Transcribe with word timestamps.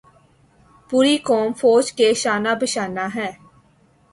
پوری 0.89 1.15
قوم 1.27 1.49
فوج 1.53 1.85
کے 1.93 2.13
شانہ 2.13 2.49
بشانہ 2.61 3.05
ہے۔ 3.15 3.29